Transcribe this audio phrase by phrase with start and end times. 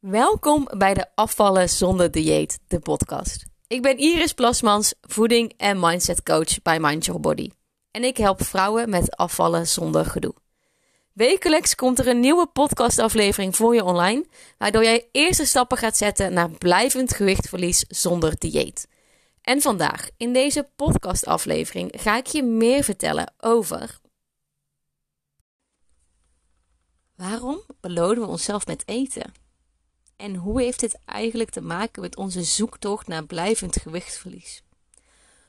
[0.00, 3.44] Welkom bij de Afvallen zonder dieet, de podcast.
[3.66, 7.50] Ik ben Iris Plasmans, voeding en mindset coach bij Mind Your Body.
[7.90, 10.34] En ik help vrouwen met afvallen zonder gedoe.
[11.12, 14.26] Wekelijks komt er een nieuwe podcastaflevering voor je online,
[14.58, 18.88] waardoor jij eerste stappen gaat zetten naar blijvend gewichtverlies zonder dieet.
[19.42, 23.98] En vandaag, in deze podcastaflevering, ga ik je meer vertellen over.
[27.16, 29.39] Waarom belonen we onszelf met eten?
[30.20, 34.62] En hoe heeft dit eigenlijk te maken met onze zoektocht naar blijvend gewichtsverlies?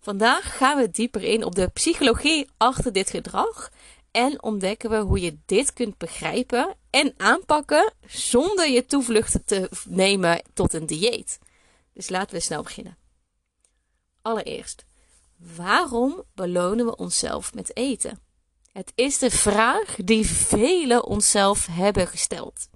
[0.00, 3.70] Vandaag gaan we dieper in op de psychologie achter dit gedrag
[4.10, 10.42] en ontdekken we hoe je dit kunt begrijpen en aanpakken zonder je toevlucht te nemen
[10.52, 11.38] tot een dieet.
[11.92, 12.96] Dus laten we snel beginnen.
[14.22, 14.84] Allereerst,
[15.56, 18.18] waarom belonen we onszelf met eten?
[18.72, 22.68] Het is de vraag die velen onszelf hebben gesteld.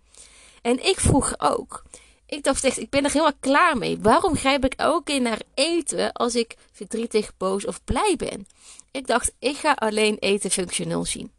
[0.66, 1.84] En ik vroeg ook.
[2.26, 3.98] Ik dacht echt, ik ben er helemaal klaar mee.
[4.00, 8.46] Waarom grijp ik elke keer naar eten als ik verdrietig, boos of blij ben?
[8.90, 11.32] Ik dacht, ik ga alleen eten functioneel zien.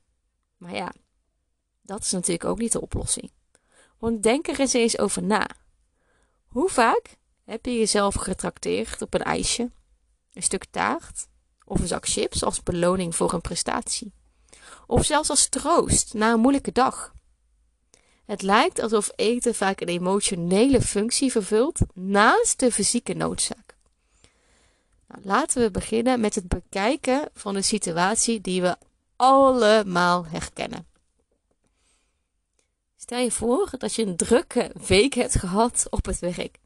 [0.57, 0.91] Maar ja,
[1.81, 3.31] dat is natuurlijk ook niet de oplossing.
[3.97, 5.47] Want denk er eens eens over na.
[6.47, 9.71] Hoe vaak heb je jezelf getrakteerd op een ijsje,
[10.33, 11.27] een stuk taart
[11.65, 14.13] of een zak chips als beloning voor een prestatie?
[14.85, 17.15] Of zelfs als troost na een moeilijke dag?
[18.27, 23.75] Het lijkt alsof eten vaak een emotionele functie vervult naast de fysieke noodzaak.
[25.07, 28.75] Nou, laten we beginnen met het bekijken van een situatie die we
[29.15, 30.87] allemaal herkennen.
[32.97, 36.57] Stel je voor dat je een drukke week hebt gehad op het werk.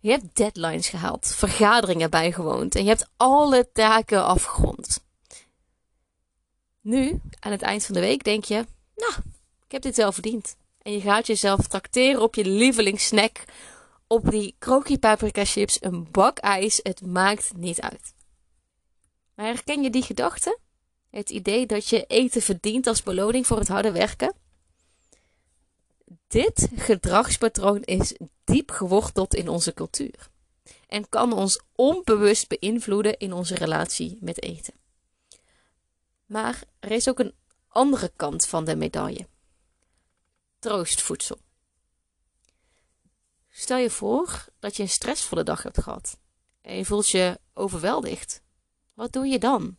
[0.00, 5.04] Je hebt deadlines gehaald, vergaderingen bijgewoond en je hebt alle taken afgerond.
[6.80, 9.12] Nu, aan het eind van de week, denk je: Nou,
[9.66, 10.56] ik heb dit wel verdiend.
[10.82, 13.44] En je gaat jezelf tracteren op je lievelingssnack.
[14.06, 16.80] Op die krokie paprika chips, een bak ijs.
[16.82, 18.14] Het maakt niet uit.
[19.34, 20.58] Maar herken je die gedachte?
[21.10, 24.34] Het idee dat je eten verdient als beloning voor het harde werken?
[26.28, 30.30] Dit gedragspatroon is diep geworteld in onze cultuur.
[30.86, 34.74] En kan ons onbewust beïnvloeden in onze relatie met eten.
[36.26, 37.34] Maar er is ook een
[37.68, 39.26] andere kant van de medaille
[40.62, 41.38] troostvoedsel.
[43.50, 46.18] Stel je voor dat je een stressvolle dag hebt gehad
[46.60, 48.42] en je voelt je overweldigd.
[48.94, 49.76] Wat doe je dan?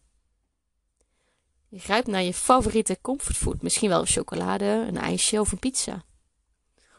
[1.68, 6.04] Je grijpt naar je favoriete comfortfood, misschien wel chocolade, een ijsje of een pizza.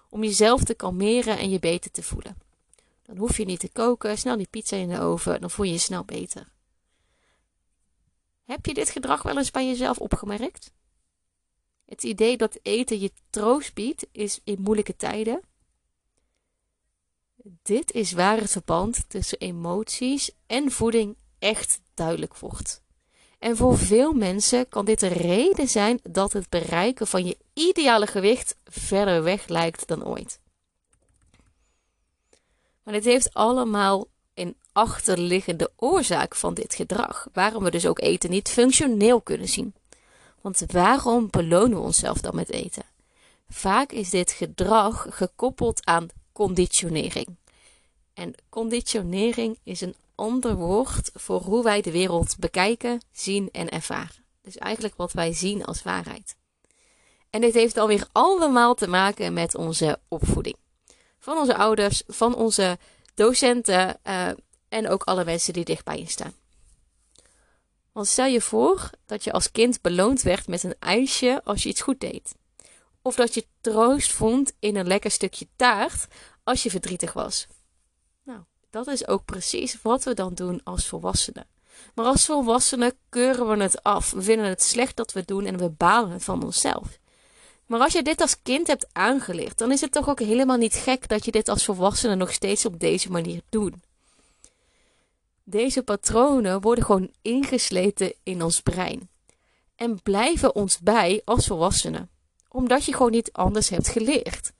[0.08, 2.38] Om jezelf te kalmeren en je beter te voelen.
[3.02, 5.72] Dan hoef je niet te koken, snel die pizza in de oven, dan voel je
[5.72, 6.52] je snel beter.
[8.44, 10.72] Heb je dit gedrag wel eens bij jezelf opgemerkt?
[11.84, 15.40] Het idee dat eten je troost biedt is in moeilijke tijden.
[17.62, 22.82] Dit is waar het verband tussen emoties en voeding echt duidelijk wordt.
[23.38, 28.06] En voor veel mensen kan dit de reden zijn dat het bereiken van je ideale
[28.06, 30.40] gewicht verder weg lijkt dan ooit.
[32.82, 38.30] Maar dit heeft allemaal een achterliggende oorzaak van dit gedrag, waarom we dus ook eten
[38.30, 39.74] niet functioneel kunnen zien.
[40.44, 42.82] Want waarom belonen we onszelf dan met eten?
[43.48, 47.36] Vaak is dit gedrag gekoppeld aan conditionering.
[48.14, 54.24] En conditionering is een ander woord voor hoe wij de wereld bekijken, zien en ervaren.
[54.42, 56.36] Dus eigenlijk wat wij zien als waarheid.
[57.30, 60.56] En dit heeft alweer allemaal te maken met onze opvoeding.
[61.18, 62.78] Van onze ouders, van onze
[63.14, 64.28] docenten uh,
[64.68, 66.34] en ook alle mensen die dichtbij je staan.
[67.94, 71.68] Want stel je voor dat je als kind beloond werd met een ijsje als je
[71.68, 72.34] iets goed deed.
[73.02, 76.06] Of dat je troost vond in een lekker stukje taart
[76.42, 77.46] als je verdrietig was.
[78.22, 78.40] Nou,
[78.70, 81.46] dat is ook precies wat we dan doen als volwassenen.
[81.94, 84.10] Maar als volwassenen keuren we het af.
[84.10, 86.98] We vinden het slecht dat we het doen en we balen van onszelf.
[87.66, 90.74] Maar als je dit als kind hebt aangeleerd, dan is het toch ook helemaal niet
[90.74, 93.74] gek dat je dit als volwassene nog steeds op deze manier doet.
[95.44, 99.08] Deze patronen worden gewoon ingesleten in ons brein
[99.76, 102.10] en blijven ons bij als volwassenen,
[102.48, 104.52] omdat je gewoon niet anders hebt geleerd.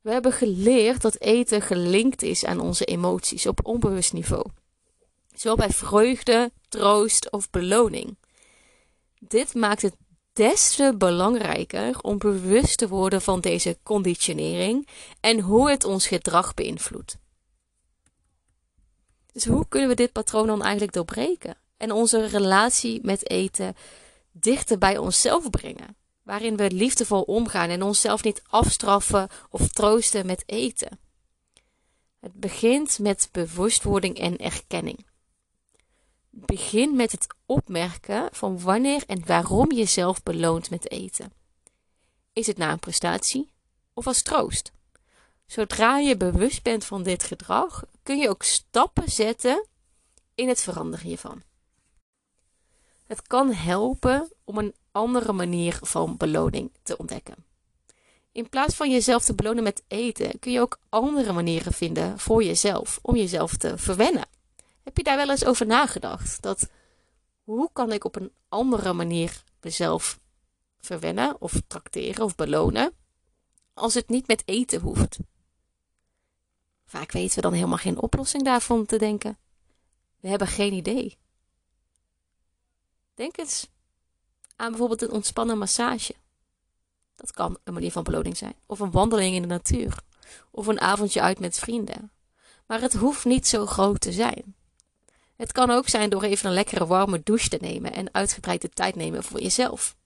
[0.00, 4.44] We hebben geleerd dat eten gelinkt is aan onze emoties op onbewust niveau,
[5.34, 8.16] zowel bij vreugde, troost of beloning.
[9.18, 9.96] Dit maakt het
[10.32, 14.88] des te belangrijker om bewust te worden van deze conditionering
[15.20, 17.16] en hoe het ons gedrag beïnvloedt.
[19.36, 21.56] Dus hoe kunnen we dit patroon dan eigenlijk doorbreken?
[21.76, 23.76] En onze relatie met eten
[24.32, 25.96] dichter bij onszelf brengen?
[26.26, 30.98] waarin we liefdevol omgaan en onszelf niet afstraffen of troosten met eten.
[32.20, 35.06] Het begint met bewustwording en erkenning.
[36.30, 41.32] Begin met het opmerken van wanneer en waarom je jezelf beloont met eten.
[42.32, 43.50] Is het na een prestatie
[43.94, 44.72] of als troost?
[45.46, 49.66] Zodra je bewust bent van dit gedrag, kun je ook stappen zetten
[50.34, 51.42] in het veranderen hiervan.
[53.06, 57.44] Het kan helpen om een andere manier van beloning te ontdekken.
[58.32, 62.42] In plaats van jezelf te belonen met eten, kun je ook andere manieren vinden voor
[62.42, 64.28] jezelf om jezelf te verwennen.
[64.82, 66.42] Heb je daar wel eens over nagedacht?
[66.42, 66.68] Dat
[67.44, 70.18] hoe kan ik op een andere manier mezelf
[70.80, 72.92] verwennen of trakteren of belonen
[73.74, 75.18] als het niet met eten hoeft?
[76.86, 79.38] Vaak weten we dan helemaal geen oplossing daarvan te denken.
[80.20, 81.16] We hebben geen idee.
[83.14, 83.68] Denk eens
[84.56, 86.14] aan bijvoorbeeld een ontspannen massage.
[87.14, 88.54] Dat kan een manier van beloning zijn.
[88.66, 89.98] Of een wandeling in de natuur.
[90.50, 92.10] Of een avondje uit met vrienden.
[92.66, 94.54] Maar het hoeft niet zo groot te zijn.
[95.36, 98.94] Het kan ook zijn door even een lekkere warme douche te nemen en uitgebreide tijd
[98.94, 99.96] nemen voor jezelf.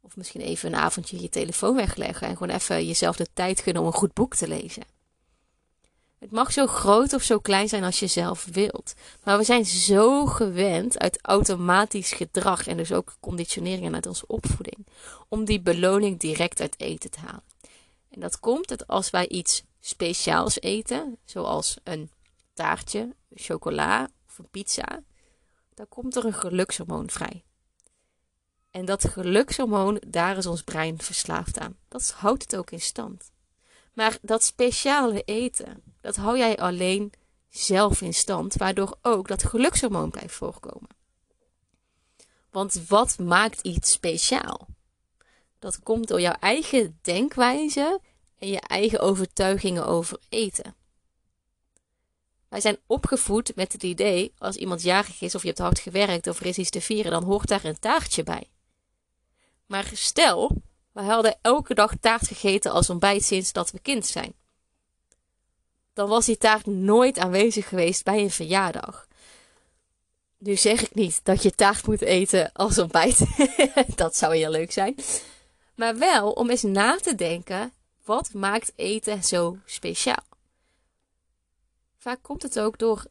[0.00, 3.82] Of misschien even een avondje je telefoon wegleggen en gewoon even jezelf de tijd gunnen
[3.82, 4.82] om een goed boek te lezen.
[6.22, 8.94] Het mag zo groot of zo klein zijn als je zelf wilt.
[9.24, 14.86] Maar we zijn zo gewend uit automatisch gedrag en dus ook conditioneringen uit onze opvoeding.
[15.28, 17.42] Om die beloning direct uit eten te halen.
[18.10, 22.10] En dat komt dat als wij iets speciaals eten, zoals een
[22.52, 25.02] taartje, chocola of een pizza,
[25.74, 27.44] dan komt er een gelukshormoon vrij.
[28.70, 31.76] En dat gelukshormoon, daar is ons brein verslaafd aan.
[31.88, 33.30] Dat houdt het ook in stand.
[33.92, 37.12] Maar dat speciale eten, dat hou jij alleen
[37.48, 40.88] zelf in stand, waardoor ook dat gelukshormoon blijft voorkomen.
[42.50, 44.68] Want wat maakt iets speciaal?
[45.58, 48.00] Dat komt door jouw eigen denkwijze
[48.38, 50.74] en je eigen overtuigingen over eten.
[52.48, 56.26] Wij zijn opgevoed met het idee, als iemand jarig is of je hebt hard gewerkt
[56.26, 58.50] of er is iets te vieren, dan hoort daar een taartje bij.
[59.66, 60.62] Maar stel,
[60.92, 64.34] we hadden elke dag taart gegeten als ontbijt sinds dat we kind zijn.
[65.92, 69.06] Dan was die taart nooit aanwezig geweest bij een verjaardag.
[70.38, 73.24] Nu zeg ik niet dat je taart moet eten als ontbijt.
[73.96, 74.94] dat zou heel leuk zijn.
[75.74, 77.72] Maar wel om eens na te denken:
[78.04, 80.24] wat maakt eten zo speciaal?
[81.96, 83.06] Vaak komt het ook door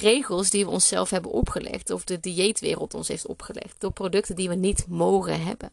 [0.00, 4.48] regels die we onszelf hebben opgelegd, of de dieetwereld ons heeft opgelegd, door producten die
[4.48, 5.72] we niet mogen hebben.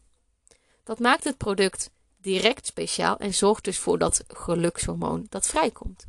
[0.87, 1.89] Dat maakt het product
[2.21, 6.05] direct speciaal en zorgt dus voor dat gelukshormoon dat vrijkomt.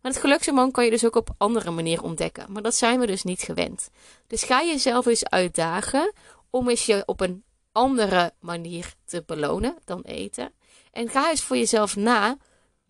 [0.00, 3.06] Maar het gelukshormoon kan je dus ook op andere manieren ontdekken, maar dat zijn we
[3.06, 3.90] dus niet gewend.
[4.26, 6.12] Dus ga jezelf eens uitdagen
[6.50, 10.52] om eens je op een andere manier te belonen dan eten.
[10.92, 12.36] En ga eens voor jezelf na,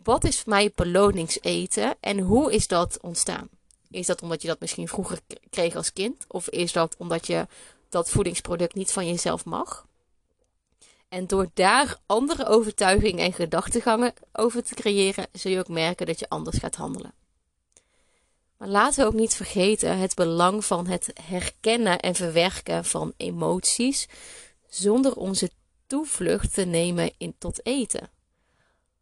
[0.03, 3.49] wat is voor mij beloningseten en hoe is dat ontstaan?
[3.89, 5.19] Is dat omdat je dat misschien vroeger
[5.49, 6.25] kreeg als kind?
[6.27, 7.47] Of is dat omdat je
[7.89, 9.86] dat voedingsproduct niet van jezelf mag?
[11.09, 16.19] En door daar andere overtuigingen en gedachtegangen over te creëren, zul je ook merken dat
[16.19, 17.13] je anders gaat handelen.
[18.57, 24.07] Maar laten we ook niet vergeten het belang van het herkennen en verwerken van emoties,
[24.67, 25.49] zonder onze
[25.87, 28.09] toevlucht te nemen in tot eten.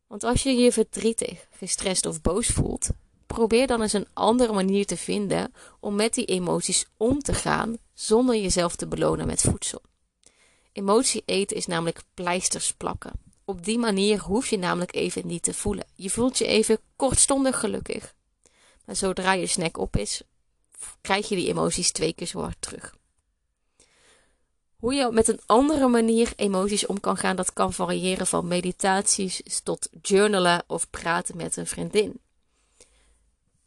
[0.07, 2.89] Want als je je verdrietig, gestrest of boos voelt,
[3.27, 7.77] probeer dan eens een andere manier te vinden om met die emoties om te gaan
[7.93, 9.81] zonder jezelf te belonen met voedsel.
[10.75, 13.11] Emotie eten is namelijk pleisters plakken.
[13.45, 15.85] Op die manier hoef je namelijk even niet te voelen.
[15.93, 18.13] Je voelt je even kortstondig gelukkig.
[18.85, 20.21] Maar zodra je snack op is,
[21.01, 22.95] krijg je die emoties twee keer zo hard terug.
[24.75, 29.61] Hoe je met een andere manier emoties om kan gaan, dat kan variëren van meditaties
[29.63, 32.19] tot journalen of praten met een vriendin.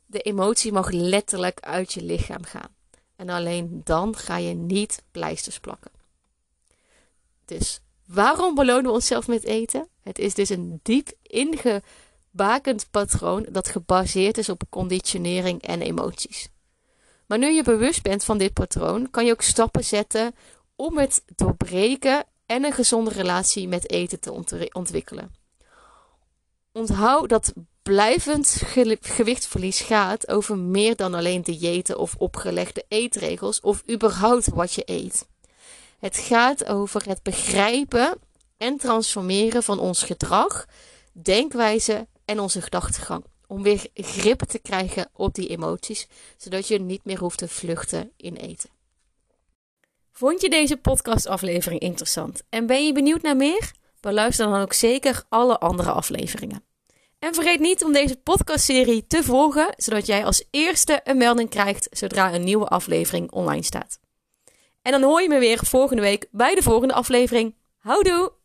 [0.07, 2.77] De emotie mag letterlijk uit je lichaam gaan.
[3.17, 5.98] En alleen dan ga je niet pleisters plakken.
[7.49, 9.88] Dus waarom belonen we onszelf met eten?
[10.02, 16.49] Het is dus een diep ingebakend patroon dat gebaseerd is op conditionering en emoties.
[17.26, 20.35] Maar nu je bewust bent van dit patroon, kan je ook stappen zetten
[20.76, 24.33] om het doorbreken en een gezonde relatie met eten te
[24.73, 25.35] ontwikkelen.
[26.73, 27.52] Onthoud dat
[27.83, 28.62] blijvend
[29.00, 35.26] gewichtverlies gaat over meer dan alleen diëten of opgelegde eetregels of überhaupt wat je eet.
[35.99, 38.19] Het gaat over het begrijpen
[38.57, 40.67] en transformeren van ons gedrag,
[41.12, 43.25] denkwijze en onze gedachtegang.
[43.47, 48.12] Om weer grip te krijgen op die emoties, zodat je niet meer hoeft te vluchten
[48.17, 48.71] in eten.
[50.12, 53.73] Vond je deze podcastaflevering interessant en ben je benieuwd naar meer?
[54.00, 56.64] Beluister dan ook zeker alle andere afleveringen.
[57.19, 61.88] En vergeet niet om deze podcastserie te volgen, zodat jij als eerste een melding krijgt
[61.90, 63.99] zodra een nieuwe aflevering online staat.
[64.83, 67.55] En dan hoor je me weer volgende week bij de volgende aflevering.
[67.79, 68.38] Houdoe!